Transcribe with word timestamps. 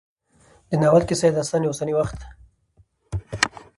د 0.69 0.71
ناول 0.81 1.03
کيسه 1.09 1.25
يا 1.27 1.33
داستان 1.37 1.61
د 1.61 1.65
اوسني 1.69 1.93
وخت 1.95 2.19